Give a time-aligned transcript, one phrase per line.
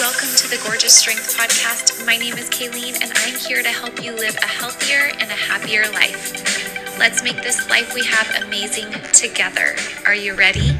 [0.00, 2.06] Welcome to the Gorgeous Strength Podcast.
[2.06, 5.34] My name is Kayleen, and I'm here to help you live a healthier and a
[5.34, 6.98] happier life.
[6.98, 9.76] Let's make this life we have amazing together.
[10.06, 10.72] Are you ready?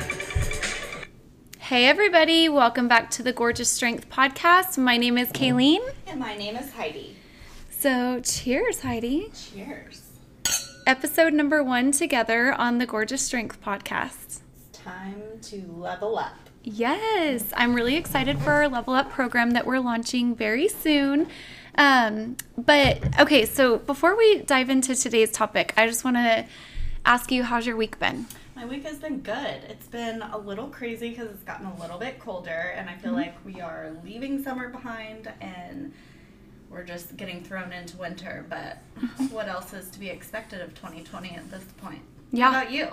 [1.59, 4.79] Hey, everybody, welcome back to the Gorgeous Strength Podcast.
[4.79, 5.81] My name is Kayleen.
[6.07, 7.17] And my name is Heidi.
[7.69, 9.31] So, cheers, Heidi.
[9.35, 10.03] Cheers.
[10.87, 14.41] Episode number one together on the Gorgeous Strength Podcast.
[14.73, 16.50] Time to level up.
[16.63, 21.29] Yes, I'm really excited for our Level Up program that we're launching very soon.
[21.77, 26.45] Um, but okay, so before we dive into today's topic, I just want to
[27.07, 28.27] ask you how's your week been?
[28.55, 29.63] My week has been good.
[29.71, 33.13] It's been a little crazy because it's gotten a little bit colder, and I feel
[33.13, 35.95] like we are leaving summer behind and
[36.69, 38.45] we're just getting thrown into winter.
[38.51, 38.83] But
[39.31, 42.03] what else is to be expected of 2020 at this point?
[42.33, 42.53] Yeah.
[42.53, 42.89] How about you?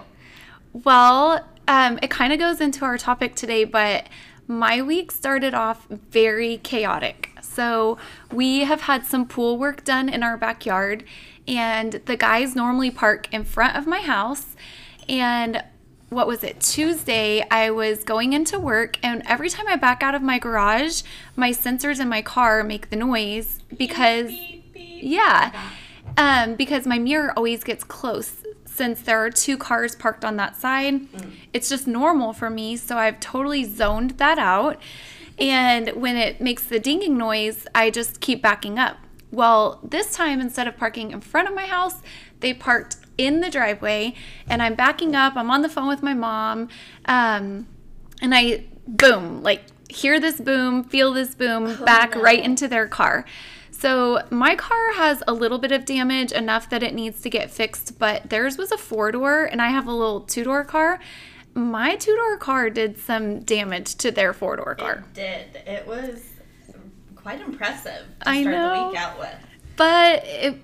[0.71, 4.07] Well, um, it kind of goes into our topic today, but
[4.47, 7.31] my week started off very chaotic.
[7.41, 7.97] So,
[8.31, 11.03] we have had some pool work done in our backyard,
[11.47, 14.55] and the guys normally park in front of my house.
[15.09, 15.63] And
[16.09, 16.61] what was it?
[16.61, 21.01] Tuesday, I was going into work, and every time I back out of my garage,
[21.35, 24.31] my sensors in my car make the noise because,
[24.73, 25.51] yeah,
[26.15, 28.43] um, because my mirror always gets close.
[28.77, 31.01] Since there are two cars parked on that side,
[31.51, 32.77] it's just normal for me.
[32.77, 34.79] So I've totally zoned that out.
[35.39, 38.97] And when it makes the dinging noise, I just keep backing up.
[39.31, 41.95] Well, this time, instead of parking in front of my house,
[42.39, 44.13] they parked in the driveway,
[44.47, 45.35] and I'm backing up.
[45.35, 46.69] I'm on the phone with my mom,
[47.05, 47.67] um,
[48.21, 52.21] and I boom, like hear this boom, feel this boom, back no.
[52.21, 53.25] right into their car.
[53.79, 57.51] So my car has a little bit of damage, enough that it needs to get
[57.51, 60.99] fixed, but theirs was a four door, and I have a little two door car.
[61.53, 65.05] My two door car did some damage to their four door car.
[65.09, 65.55] It did.
[65.67, 66.23] It was
[67.15, 69.35] quite impressive to I start the week out with.
[69.75, 70.55] But it,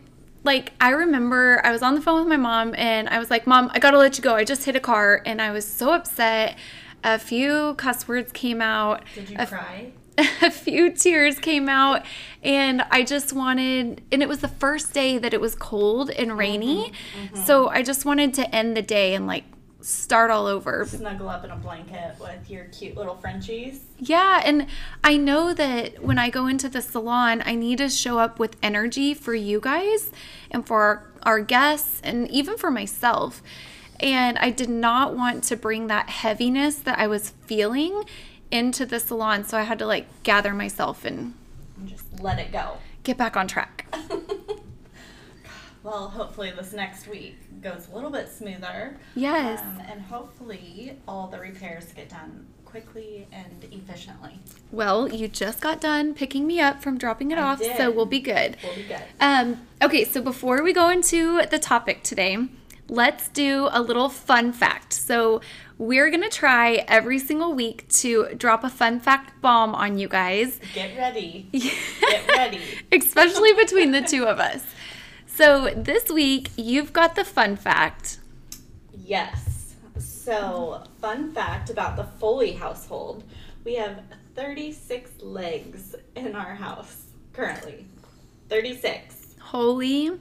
[0.44, 3.45] like, I remember I was on the phone with my mom and I was like,
[3.45, 4.33] Mom, I gotta let you go.
[4.33, 6.58] I just hit a car and I was so upset.
[7.04, 9.04] A few cuss words came out.
[9.14, 9.92] Did you a, cry?
[10.41, 12.05] a few tears came out
[12.43, 16.29] and I just wanted and it was the first day that it was cold and
[16.29, 16.93] mm-hmm, rainy.
[17.17, 17.43] Mm-hmm.
[17.43, 19.45] So I just wanted to end the day and like
[19.83, 20.85] start all over.
[20.85, 23.81] Snuggle up in a blanket with your cute little Frenchies.
[23.97, 24.67] Yeah, and
[25.03, 28.55] I know that when I go into the salon, I need to show up with
[28.63, 30.09] energy for you guys
[30.49, 33.43] and for our, our guests and even for myself.
[33.99, 38.03] And I did not want to bring that heaviness that I was feeling
[38.53, 41.33] into the salon, so I had to like gather myself and
[41.77, 42.77] and just let it go.
[43.03, 43.86] get back on track.
[45.83, 48.95] Well, hopefully this next week goes a little bit smoother.
[49.15, 49.59] Yes.
[49.59, 54.39] Um, and hopefully all the repairs get done quickly and efficiently.
[54.71, 58.05] Well, you just got done picking me up from dropping it I off, so we'll
[58.05, 58.55] be good.
[58.63, 59.03] We'll be good.
[59.19, 62.37] Um, okay, so before we go into the topic today,
[62.87, 64.93] let's do a little fun fact.
[64.93, 65.42] So,
[65.83, 70.60] we're gonna try every single week to drop a fun fact bomb on you guys,
[70.73, 71.49] Get ready.
[71.52, 72.61] Get ready.
[72.92, 74.64] especially between the two of us.
[75.26, 78.20] So, this week, you've got the fun fact.
[78.93, 79.76] Yes.
[79.98, 83.23] So, fun fact about the Foley household
[83.64, 84.02] we have
[84.36, 87.86] 36 legs in our house currently.
[88.49, 89.36] 36.
[89.39, 90.11] Holy,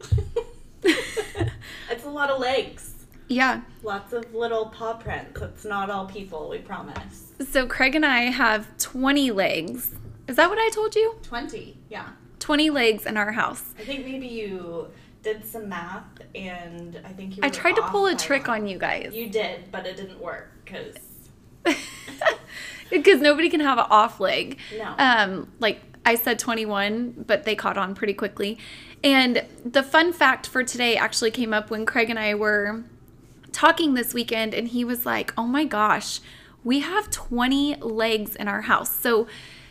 [0.82, 2.93] That's a lot of legs.
[3.28, 3.62] Yeah.
[3.82, 5.40] Lots of little paw prints.
[5.40, 7.32] It's not all people, we promise.
[7.50, 9.90] So, Craig and I have 20 legs.
[10.28, 11.16] Is that what I told you?
[11.22, 12.10] 20, yeah.
[12.38, 13.74] 20 legs in our house.
[13.78, 14.88] I think maybe you
[15.22, 18.62] did some math and I think you I tried to pull a trick one.
[18.62, 19.14] on you guys.
[19.14, 20.96] You did, but it didn't work because
[22.90, 24.58] because nobody can have an off leg.
[24.76, 24.94] No.
[24.98, 28.58] Um, like I said 21, but they caught on pretty quickly.
[29.02, 32.84] And the fun fact for today actually came up when Craig and I were
[33.54, 36.20] talking this weekend, and he was like, Oh my gosh,
[36.62, 38.94] we have 20 legs in our house.
[38.94, 39.26] So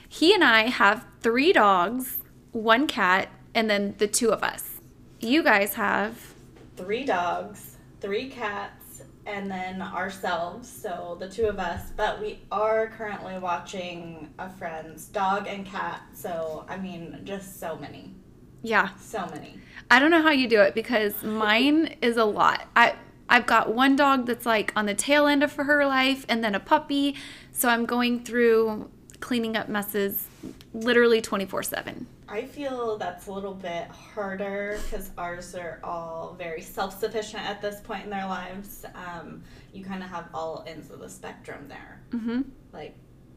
[0.08, 2.20] he and I have three dogs,
[2.52, 4.80] one cat, and then the two of us.
[5.20, 6.34] You guys have.
[6.76, 11.92] three dogs, three cats, and then ourselves, so the two of us.
[11.96, 17.78] But we are currently watching a friend's dog and cat, so I mean, just so
[17.78, 18.16] many.
[18.62, 18.90] Yeah.
[18.98, 19.60] So many.
[19.92, 22.68] I don't know how you do it because mine is a lot.
[22.76, 22.96] I
[23.34, 26.54] I've got one dog that's like on the tail end of her life and then
[26.54, 27.16] a puppy.
[27.52, 28.92] So I'm going through
[29.22, 30.28] cleaning up messes
[30.72, 32.06] literally 24/7.
[32.30, 37.60] I feel that's a little bit harder because ours are all very self sufficient at
[37.60, 38.86] this point in their lives.
[38.94, 39.42] Um,
[39.74, 42.02] you kind of have all ends of the spectrum there.
[42.12, 42.46] Mhm.
[42.72, 42.96] Like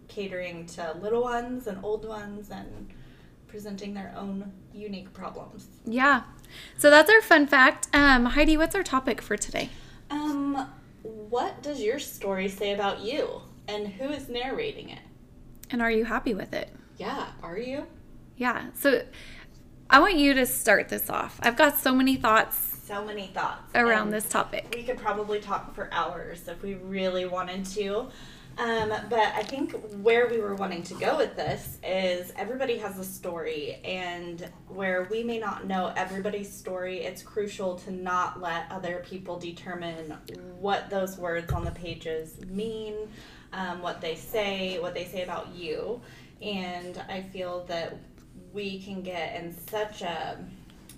[0.09, 2.93] catering to little ones and old ones and
[3.49, 5.69] presenting their own unique problems.
[5.87, 6.25] Yeah.
[6.77, 7.89] So that's our fun fact.
[7.95, 9.71] Um, Heidi, what's our topic for today?
[10.11, 10.69] Um,
[11.03, 15.01] what does your story say about you and who is narrating it?
[15.71, 16.71] And are you happy with it?
[16.97, 17.87] Yeah, are you?
[18.37, 18.67] Yeah.
[18.75, 19.03] So
[19.91, 21.39] I want you to start this off.
[21.43, 24.73] I've got so many thoughts So many thoughts around and this topic.
[24.75, 28.09] We could probably talk for hours if we really wanted to.
[28.59, 32.99] Um, but I think where we were wanting to go with this is everybody has
[32.99, 38.65] a story, and where we may not know everybody's story, it's crucial to not let
[38.71, 40.17] other people determine
[40.59, 42.95] what those words on the pages mean,
[43.53, 46.01] um, what they say, what they say about you.
[46.41, 47.99] And I feel that
[48.55, 50.43] we can get in such a,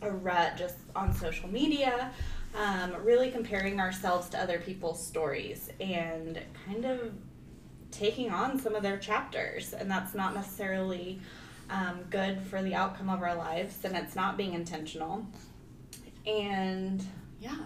[0.02, 2.12] a rut just on social media,
[2.54, 7.12] um, really comparing ourselves to other people's stories and kind of
[7.90, 9.72] taking on some of their chapters.
[9.72, 11.20] And that's not necessarily
[11.70, 15.26] um, good for the outcome of our lives, and it's not being intentional.
[16.26, 17.04] And
[17.40, 17.56] yeah,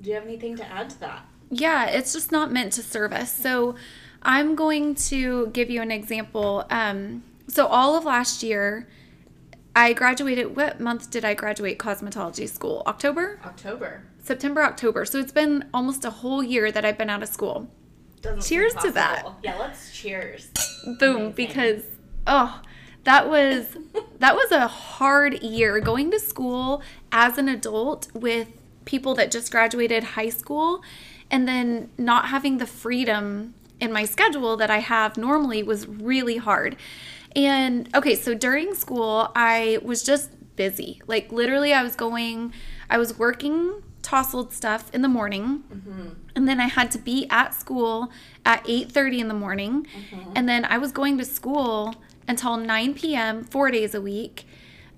[0.00, 1.26] do you have anything to add to that?
[1.50, 3.32] Yeah, it's just not meant to serve us.
[3.32, 3.76] So
[4.22, 6.64] I'm going to give you an example.
[6.70, 8.88] Um, so all of last year,
[9.74, 10.56] I graduated.
[10.56, 12.82] What month did I graduate cosmetology school?
[12.86, 13.38] October?
[13.44, 14.02] October.
[14.18, 15.04] September, October.
[15.04, 17.70] So it's been almost a whole year that I've been out of school.
[18.26, 19.24] Doesn't Cheers to that.
[19.42, 20.50] Yeah, let's cheers.
[20.98, 21.32] Boom, Amazing.
[21.32, 21.82] because
[22.26, 22.60] oh,
[23.04, 23.76] that was
[24.18, 26.82] that was a hard year going to school
[27.12, 28.48] as an adult with
[28.84, 30.82] people that just graduated high school
[31.30, 36.38] and then not having the freedom in my schedule that I have normally was really
[36.38, 36.76] hard.
[37.34, 41.00] And okay, so during school, I was just busy.
[41.06, 42.52] Like literally I was going
[42.90, 45.44] I was working tousled stuff in the morning.
[46.36, 48.10] And then i had to be at school
[48.44, 49.86] at 8.30 in the morning.
[50.36, 51.94] And then i was going to school
[52.28, 54.46] until 9 p.m four days a week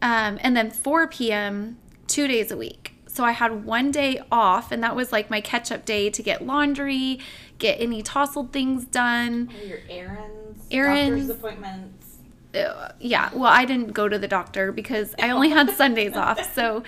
[0.03, 2.83] um, and then 4 p.m two days a week.
[3.07, 6.23] So i had one day off and that was like my catch up day to
[6.23, 7.19] get laundry
[7.59, 9.49] get any tousled things done.
[9.59, 11.27] All your errands, Errands.
[11.29, 12.07] doctor's appointments.
[12.55, 16.39] uh, yeah, well, I didn't go to the doctor because I only had Sundays off.
[16.55, 16.83] So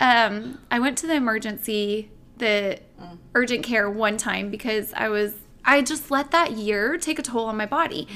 [0.00, 2.78] um, I went to the emergency, the
[3.34, 5.34] urgent care one time because I was,
[5.64, 8.08] I just let that year take a toll on my body.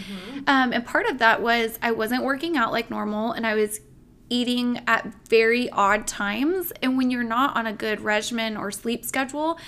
[0.46, 3.80] Um, and part of that was I wasn't working out like normal and I was
[4.28, 6.72] eating at very odd times.
[6.82, 9.58] And when you're not on a good regimen or sleep schedule,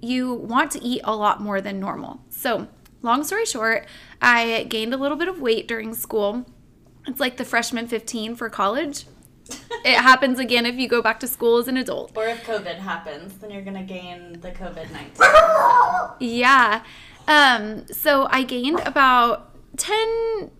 [0.00, 2.22] you want to eat a lot more than normal.
[2.28, 2.68] So,
[3.02, 3.86] long story short,
[4.20, 6.46] I gained a little bit of weight during school.
[7.06, 9.06] It's like the freshman 15 for college.
[9.84, 12.16] It happens again if you go back to school as an adult.
[12.16, 16.18] Or if COVID happens, then you're gonna gain the COVID nineteen.
[16.20, 16.82] Yeah.
[17.26, 20.50] Um, so I gained about 10,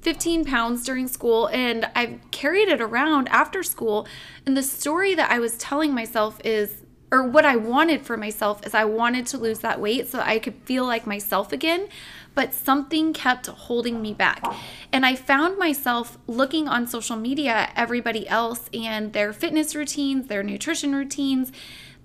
[0.00, 4.06] 15 pounds during school, and I've carried it around after school.
[4.46, 8.64] And the story that I was telling myself is, or what I wanted for myself
[8.66, 11.88] is I wanted to lose that weight so I could feel like myself again.
[12.34, 14.42] But something kept holding me back.
[14.92, 20.42] And I found myself looking on social media everybody else and their fitness routines, their
[20.42, 21.52] nutrition routines,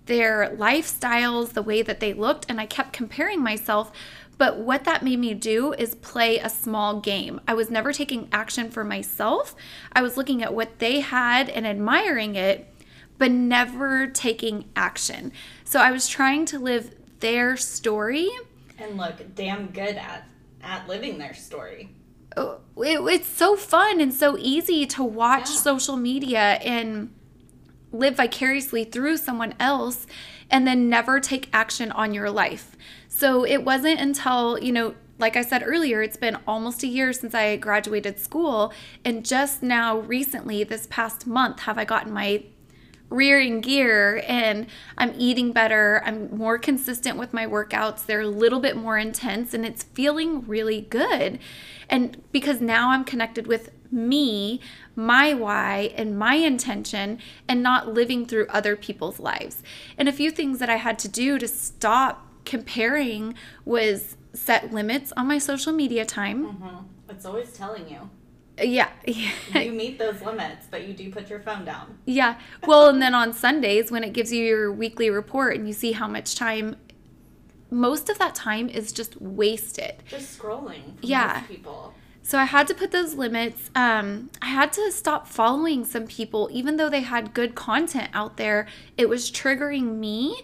[0.09, 3.91] their lifestyles, the way that they looked, and I kept comparing myself.
[4.39, 7.41] But what that made me do is play a small game.
[7.47, 9.55] I was never taking action for myself.
[9.93, 12.73] I was looking at what they had and admiring it,
[13.17, 15.31] but never taking action.
[15.63, 18.29] So I was trying to live their story.
[18.81, 20.27] And look damn good at
[20.61, 21.95] at living their story.
[22.35, 25.55] Oh, it, it's so fun and so easy to watch Yeah.
[25.55, 27.13] social media and
[27.91, 30.05] live vicariously through someone else
[30.51, 32.75] and then never take action on your life.
[33.07, 37.11] So it wasn't until, you know, like I said earlier, it's been almost a year
[37.13, 38.73] since I graduated school.
[39.03, 42.43] And just now, recently, this past month, have I gotten my
[43.09, 46.01] rear in gear and I'm eating better.
[46.05, 48.05] I'm more consistent with my workouts.
[48.05, 51.39] They're a little bit more intense and it's feeling really good.
[51.89, 54.61] And because now I'm connected with me,
[54.95, 59.63] my why, and my intention, and not living through other people's lives.
[59.97, 63.33] And a few things that I had to do to stop comparing
[63.65, 66.45] was set limits on my social media time.
[66.45, 67.09] Mm-hmm.
[67.09, 68.09] It's always telling you.
[68.61, 68.89] Yeah.
[69.05, 71.97] You meet those limits, but you do put your phone down.
[72.05, 72.39] Yeah.
[72.65, 75.93] Well, and then on Sundays when it gives you your weekly report and you see
[75.93, 76.75] how much time
[77.71, 80.03] most of that time is just wasted.
[80.07, 80.99] Just scrolling.
[80.99, 81.41] For Yeah.
[81.41, 81.93] people.
[82.23, 83.71] So I had to put those limits.
[83.75, 88.37] Um, I had to stop following some people, even though they had good content out
[88.37, 88.67] there.
[88.97, 90.43] It was triggering me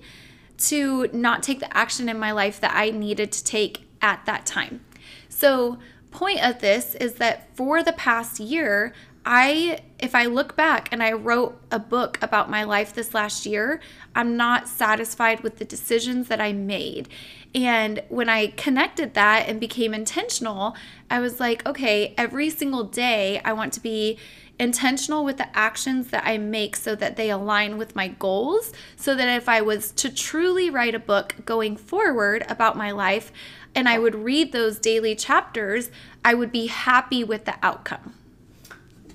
[0.57, 4.45] to not take the action in my life that I needed to take at that
[4.45, 4.81] time.
[5.29, 5.77] So
[6.15, 8.93] point of this is that for the past year,
[9.25, 13.45] I if I look back and I wrote a book about my life this last
[13.45, 13.79] year,
[14.13, 17.09] I'm not satisfied with the decisions that I made.
[17.55, 20.75] And when I connected that and became intentional,
[21.09, 24.19] I was like, okay, every single day I want to be
[24.59, 28.73] intentional with the actions that I make so that they align with my goals.
[28.97, 33.31] So that if I was to truly write a book going forward about my life
[33.73, 35.89] and I would read those daily chapters,
[36.25, 38.15] I would be happy with the outcome.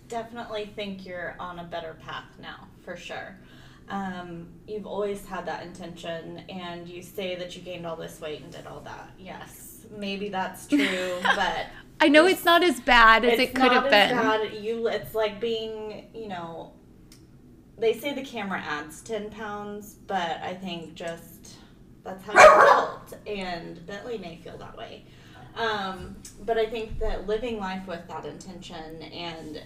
[0.09, 3.37] Definitely think you're on a better path now, for sure.
[3.91, 8.41] Um, you've always had that intention, and you say that you gained all this weight
[8.41, 9.11] and did all that.
[9.19, 11.67] Yes, maybe that's true, but
[12.01, 14.17] I know it's not as bad as it could have been.
[14.17, 14.55] Bad.
[14.55, 16.73] You, it's like being, you know,
[17.79, 21.57] they say the camera adds ten pounds, but I think just
[22.05, 25.05] that's how you felt, and Bentley may feel that way.
[25.57, 29.61] Um, but I think that living life with that intention and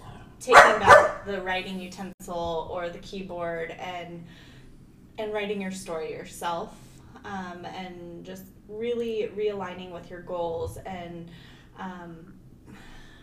[0.45, 4.25] taking back the writing utensil or the keyboard and
[5.19, 6.75] and writing your story yourself
[7.25, 10.77] um, and just really realigning with your goals.
[10.79, 11.31] And
[11.79, 12.35] um,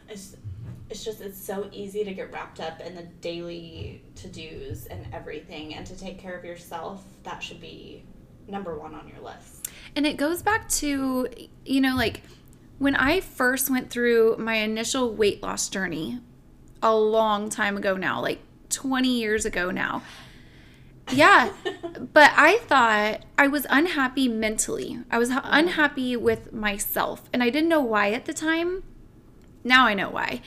[0.10, 0.36] it's
[0.90, 5.76] it's just it's so easy to get wrapped up in the daily to-dos and everything
[5.76, 8.04] and to take care of yourself that should be
[8.48, 9.70] number one on your list.
[9.96, 11.28] And it goes back to,
[11.66, 12.22] you know, like
[12.80, 16.20] when I first went through my initial weight loss journey
[16.82, 20.02] a long time ago now, like 20 years ago now.
[21.12, 21.52] Yeah,
[22.14, 25.00] but I thought I was unhappy mentally.
[25.10, 28.84] I was unhappy with myself, and I didn't know why at the time.
[29.64, 30.42] Now I know why.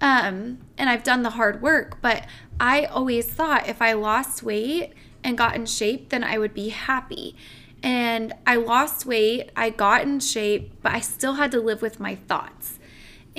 [0.00, 2.26] Um, and I've done the hard work, but
[2.60, 4.92] I always thought if I lost weight
[5.24, 7.34] and got in shape, then I would be happy.
[7.82, 12.00] And I lost weight, I got in shape, but I still had to live with
[12.00, 12.77] my thoughts.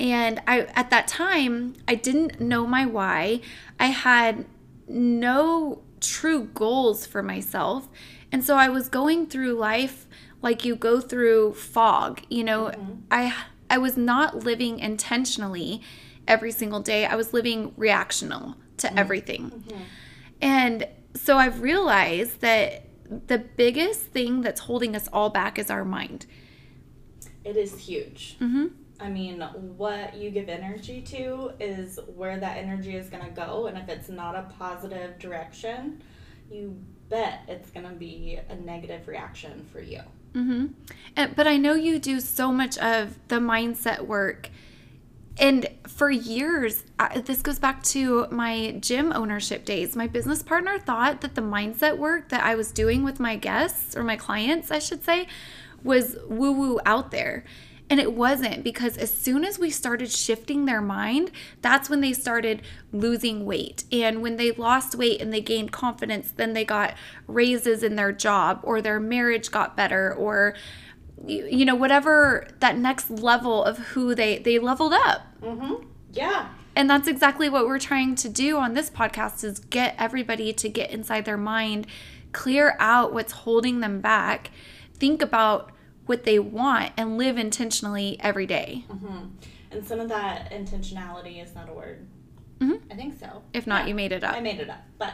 [0.00, 3.42] And I at that time, I didn't know my why.
[3.78, 4.46] I had
[4.88, 7.86] no true goals for myself.
[8.32, 10.06] And so I was going through life
[10.40, 12.68] like you go through fog, you know.
[12.68, 12.92] Mm-hmm.
[13.10, 13.34] I
[13.68, 15.82] I was not living intentionally
[16.26, 17.04] every single day.
[17.04, 18.98] I was living reactional to mm-hmm.
[18.98, 19.50] everything.
[19.50, 19.82] Mm-hmm.
[20.40, 22.86] And so I've realized that
[23.26, 26.24] the biggest thing that's holding us all back is our mind.
[27.44, 28.66] it is huge hmm
[29.00, 29.40] I mean,
[29.76, 33.66] what you give energy to is where that energy is going to go.
[33.66, 36.02] And if it's not a positive direction,
[36.50, 36.76] you
[37.08, 40.00] bet it's going to be a negative reaction for you.
[40.32, 40.66] hmm
[41.16, 44.50] And, but I know you do so much of the mindset work.
[45.38, 49.96] And for years, I, this goes back to my gym ownership days.
[49.96, 53.96] My business partner thought that the mindset work that I was doing with my guests,
[53.96, 55.26] or my clients, I should say,
[55.82, 57.44] was woo woo out there.
[57.90, 62.12] And it wasn't because as soon as we started shifting their mind, that's when they
[62.12, 63.82] started losing weight.
[63.90, 66.94] And when they lost weight and they gained confidence, then they got
[67.26, 70.54] raises in their job or their marriage got better or
[71.26, 75.26] you know whatever that next level of who they they leveled up.
[75.42, 75.84] Mm-hmm.
[76.12, 76.48] Yeah.
[76.76, 80.68] And that's exactly what we're trying to do on this podcast is get everybody to
[80.68, 81.86] get inside their mind,
[82.32, 84.50] clear out what's holding them back,
[84.94, 85.72] think about
[86.10, 88.84] what they want and live intentionally every day.
[88.90, 89.26] Mm-hmm.
[89.70, 92.04] And some of that intentionality is not a word.
[92.58, 92.80] Mhm.
[92.90, 93.42] I think so.
[93.52, 93.90] If not, Yeah.
[93.90, 94.34] you made it up.
[94.34, 94.82] I made it up.
[94.98, 95.12] But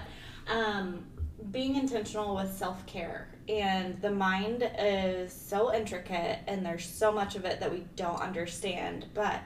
[0.48, 1.04] um,
[1.50, 7.36] being intentional with self care and the mind is so intricate and there's so much
[7.36, 9.04] of it that we don't understand.
[9.12, 9.40] But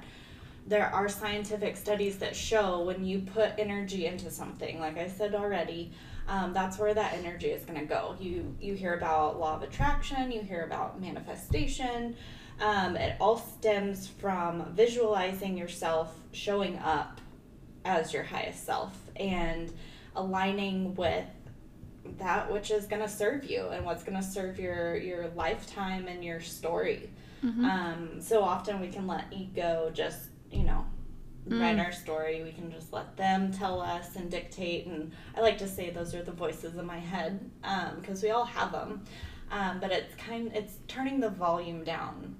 [0.70, 5.34] there are scientific studies that show when you put energy into something, like I said
[5.34, 5.90] already,
[6.28, 8.14] um, that's where that energy is going to go.
[8.20, 12.14] You you hear about law of attraction, you hear about manifestation.
[12.60, 17.20] Um, it all stems from visualizing yourself showing up
[17.84, 19.72] as your highest self and
[20.14, 21.26] aligning with
[22.18, 26.06] that which is going to serve you and what's going to serve your your lifetime
[26.06, 27.10] and your story.
[27.64, 30.84] Um, so often we can let ego just you know
[31.46, 32.42] write our story.
[32.42, 34.86] We can just let them tell us and dictate.
[34.86, 37.50] And I like to say those are the voices in my head
[38.00, 39.02] because we all have them.
[39.50, 42.36] Um, but it's kind it's turning the volume down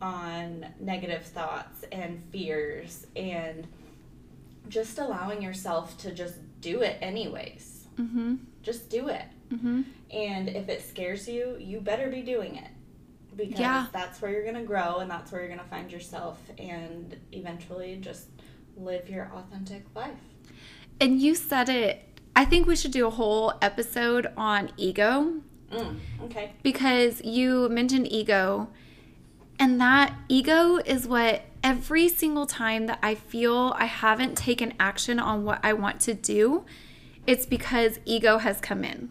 [0.00, 3.66] on negative thoughts and fears and
[4.68, 7.86] just allowing yourself to just do it anyways.
[7.96, 8.36] Mm-hmm.
[8.62, 9.24] Just do it.
[9.52, 9.82] Mm-hmm.
[10.10, 12.70] And if it scares you, you better be doing it.
[13.36, 13.86] Because Yeah.
[13.92, 17.16] that's where you're going to grow and that's where you're going to find yourself and
[17.32, 18.28] eventually just
[18.76, 20.18] live your authentic life.
[21.00, 22.08] And you said it.
[22.36, 25.40] I think we should do a whole episode on ego
[25.72, 26.52] Mm, okay.
[26.62, 28.68] because you mentioned ego
[29.58, 35.18] and that ego is what every single time that I feel I haven't taken action
[35.18, 36.64] on what I want to do,
[37.26, 39.10] it's because ego has come in.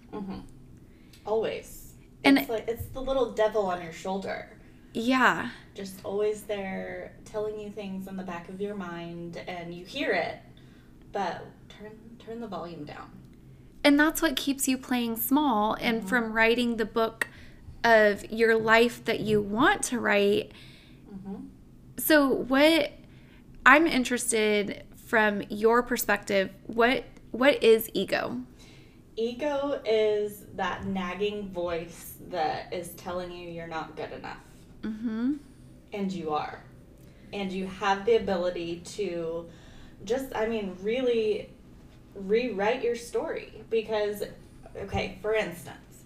[1.26, 1.83] Always.
[2.24, 4.50] And- it's like it's the little devil on your shoulder.
[4.94, 5.50] Yeah.
[5.74, 10.12] Just always there telling you things in the back of your mind and you hear
[10.12, 10.40] it,
[11.12, 13.10] but turn turn the volume down.
[13.84, 16.08] And that's what keeps you playing small and mm-hmm.
[16.08, 17.28] from writing the book
[17.84, 20.52] of your life that you want to write.
[21.14, 21.48] Mm-hmm.
[21.98, 22.94] So, what
[23.66, 28.42] I'm interested from your perspective, what what is ego?
[29.16, 34.40] Ego is that nagging voice that is telling you you're not good enough.
[34.82, 35.40] Mhm.
[35.92, 36.64] And you are.
[37.32, 39.50] And you have the ability to
[40.04, 41.50] just, I mean, really
[42.16, 43.64] rewrite your story.
[43.70, 44.24] Because,
[44.76, 46.06] okay, for instance,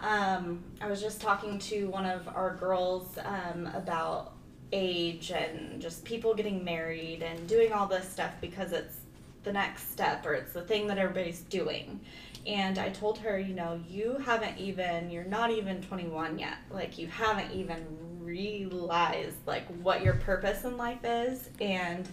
[0.00, 4.32] um, I was just talking to one of our girls um, about
[4.72, 8.96] age and just people getting married and doing all this stuff because it's
[9.44, 12.00] the next step or it's the thing that everybody's doing.
[12.46, 16.58] And I told her, you know, you haven't even, you're not even 21 yet.
[16.70, 17.84] Like, you haven't even
[18.20, 21.48] realized, like, what your purpose in life is.
[21.60, 22.08] And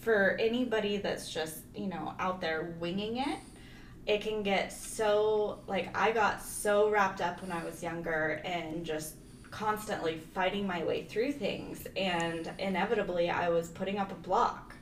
[0.00, 3.38] for anybody that's just, you know, out there winging it,
[4.06, 8.84] it can get so, like, I got so wrapped up when I was younger and
[8.84, 9.14] just
[9.50, 11.86] constantly fighting my way through things.
[11.96, 14.74] And inevitably, I was putting up a block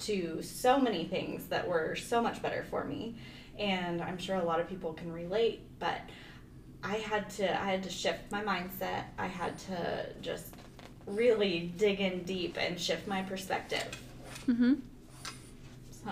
[0.00, 3.16] to so many things that were so much better for me
[3.60, 6.00] and i'm sure a lot of people can relate but
[6.82, 10.54] i had to i had to shift my mindset i had to just
[11.06, 13.86] really dig in deep and shift my perspective
[14.48, 14.80] Mhm.
[16.04, 16.10] so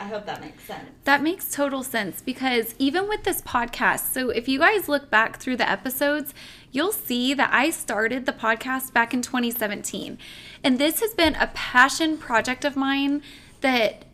[0.00, 4.28] i hope that makes sense That makes total sense because even with this podcast, so
[4.28, 6.34] if you guys look back through the episodes,
[6.72, 10.18] you'll see that I started the podcast back in 2017.
[10.64, 13.22] And this has been a passion project of mine
[13.62, 14.04] that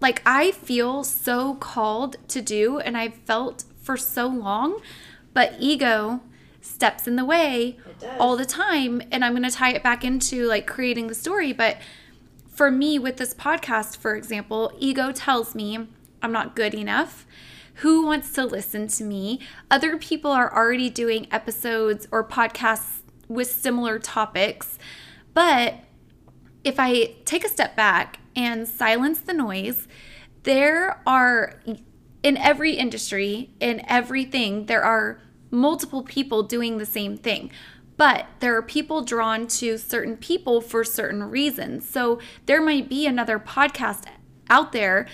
[0.00, 4.80] like I feel so called to do and I've felt for so long,
[5.32, 6.20] but ego
[6.60, 7.78] steps in the way
[8.18, 11.52] all the time and I'm going to tie it back into like creating the story,
[11.52, 11.78] but
[12.48, 15.86] for me with this podcast for example, ego tells me
[16.22, 17.26] I'm not good enough.
[17.80, 19.40] Who wants to listen to me?
[19.70, 24.78] Other people are already doing episodes or podcasts with similar topics.
[25.34, 25.74] But
[26.64, 29.88] if I take a step back and silence the noise,
[30.44, 31.60] there are
[32.22, 35.20] in every industry, in everything, there are
[35.50, 37.50] multiple people doing the same thing.
[37.96, 41.88] But there are people drawn to certain people for certain reasons.
[41.88, 44.04] So there might be another podcast
[44.50, 45.06] out there,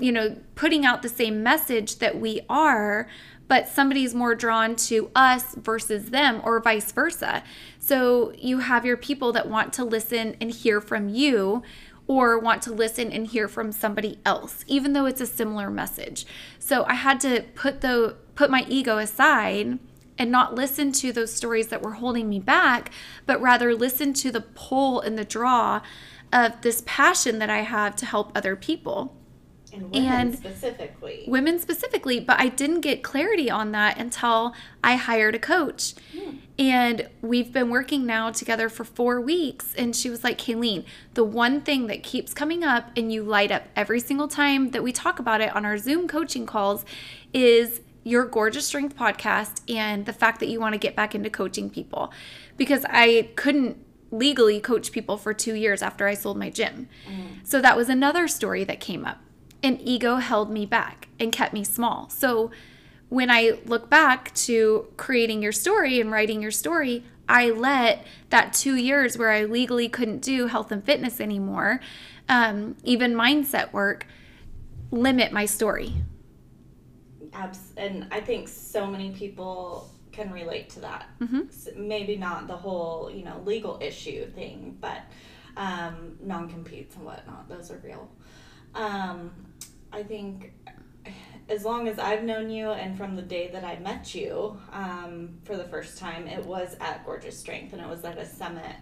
[0.00, 3.08] you know, putting out the same message that we are,
[3.46, 7.42] but somebody's more drawn to us versus them or vice versa.
[7.78, 11.62] So you have your people that want to listen and hear from you
[12.06, 16.26] or want to listen and hear from somebody else even though it's a similar message.
[16.58, 19.78] So I had to put the put my ego aside
[20.18, 22.90] and not listen to those stories that were holding me back,
[23.26, 25.80] but rather listen to the pull and the draw
[26.32, 29.16] of this passion that I have to help other people
[29.74, 34.96] and women And- specifically women specifically, but I didn't get clarity on that until I
[34.96, 35.94] hired a coach.
[36.12, 36.36] Hmm.
[36.58, 39.74] And we've been working now together for four weeks.
[39.74, 40.84] And she was like, Kayleen,
[41.14, 44.82] the one thing that keeps coming up and you light up every single time that
[44.82, 46.84] we talk about it on our Zoom coaching calls
[47.32, 51.30] is your Gorgeous Strength podcast and the fact that you want to get back into
[51.30, 52.12] coaching people.
[52.56, 53.78] Because I couldn't
[54.12, 56.88] legally coach people for two years after I sold my gym.
[57.08, 57.44] Mm.
[57.44, 59.18] So that was another story that came up
[59.64, 62.10] and ego held me back and kept me small.
[62.10, 62.50] So
[63.08, 68.52] when I look back to creating your story and writing your story, I let that
[68.52, 71.80] two years where I legally couldn't do health and fitness anymore,
[72.28, 74.06] um, even mindset work,
[74.90, 75.94] limit my story.
[77.32, 81.06] Abs- and I think so many people can relate to that.
[81.20, 81.76] Mhm.
[81.76, 84.98] Maybe not the whole, you know, legal issue thing, but
[85.56, 88.10] um, non competes and whatnot, those are real.
[88.74, 89.30] Um,
[89.92, 90.52] I think
[91.48, 95.38] as long as I've known you and from the day that I met you um,
[95.44, 98.76] for the first time, it was at Gorgeous Strength and it was at a summit.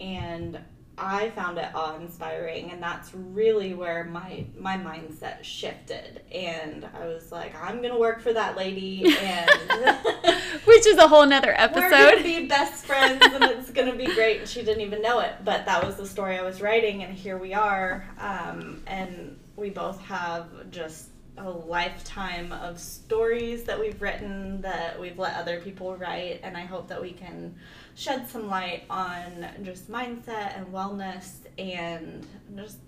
[0.00, 0.58] And
[0.98, 6.22] I found it awe inspiring, and that's really where my my mindset shifted.
[6.32, 9.50] And I was like, I'm gonna work for that lady, and
[10.64, 11.90] Which is a whole nother episode.
[11.90, 14.40] we're gonna be best friends, and it's gonna be great.
[14.40, 17.14] And she didn't even know it, but that was the story I was writing, and
[17.16, 18.06] here we are.
[18.18, 21.08] Um, and we both have just
[21.40, 26.62] a lifetime of stories that we've written that we've let other people write, and I
[26.62, 27.54] hope that we can
[27.94, 32.78] shed some light on just mindset and wellness and just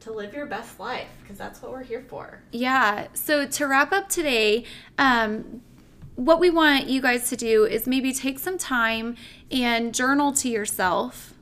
[0.00, 2.42] to live your best life because that's what we're here for.
[2.50, 3.08] Yeah.
[3.14, 4.64] So to wrap up today,
[4.98, 5.62] um,
[6.16, 9.16] what we want you guys to do is maybe take some time
[9.50, 11.34] and journal to yourself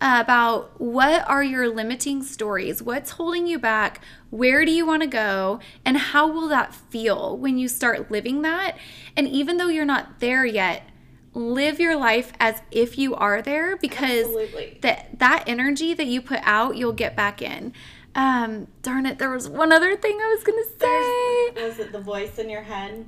[0.00, 5.08] about what are your limiting stories, what's holding you back, where do you want to
[5.08, 8.76] go, and how will that feel when you start living that.
[9.16, 10.88] And even though you're not there yet,
[11.34, 14.78] live your life as if you are there because Absolutely.
[14.82, 17.72] that that energy that you put out, you'll get back in.
[18.14, 21.54] Um, darn it, there was one other thing I was gonna say.
[21.54, 23.06] There's, was it the voice in your head?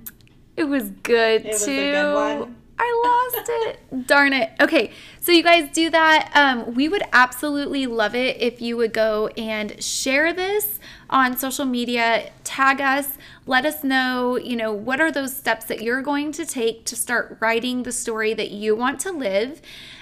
[0.57, 1.91] It was good It was a too.
[1.93, 2.57] good one.
[2.79, 4.07] I lost it.
[4.07, 4.51] Darn it.
[4.61, 6.31] Okay, so you guys do that.
[6.35, 11.65] Um, we would absolutely love it if you would go and share this on social
[11.65, 12.31] media.
[12.45, 13.19] Tag us.
[13.47, 14.37] Let us know.
[14.37, 17.93] You know what are those steps that you're going to take to start writing the
[17.93, 19.61] story that you want to live.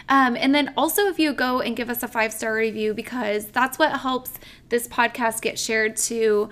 [0.08, 3.46] Um, and then also, if you go and give us a five star review, because
[3.46, 4.32] that's what helps
[4.68, 6.48] this podcast get shared to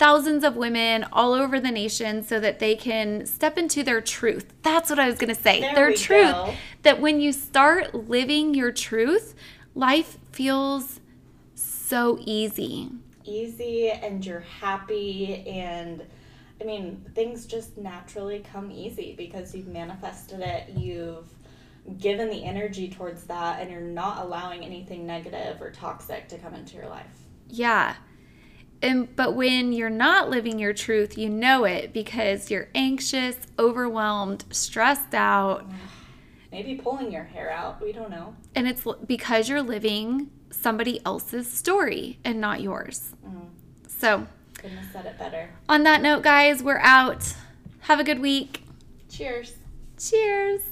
[0.00, 4.50] thousands of women all over the nation so that they can step into their truth.
[4.62, 5.60] That's what I was going to say.
[5.60, 6.32] There their truth.
[6.32, 6.54] go.
[6.84, 9.34] That when you start living your truth,
[9.74, 11.00] life feels
[11.54, 12.88] so easy.
[13.24, 16.02] Easy and you're happy and
[16.62, 20.70] I mean things just naturally come easy because you've manifested it.
[20.70, 21.28] You've
[21.98, 26.54] given the energy towards that and you're not allowing anything negative or toxic to come
[26.54, 27.18] into your life.
[27.50, 27.96] Yeah.
[28.82, 34.44] And but when you're not living your truth, you know it because you're anxious, overwhelmed,
[34.50, 35.66] stressed out,
[36.50, 38.34] Maybe pulling your hair out, we don't know.
[38.54, 43.12] and it's because you're living somebody else's story and not yours.
[43.24, 43.46] Mm-hmm.
[43.86, 45.50] So, Couldn't have said it better.
[45.68, 47.34] on that note, guys, we're out.
[47.80, 48.64] Have a good week.
[49.08, 49.54] Cheers.
[49.98, 50.62] Cheers.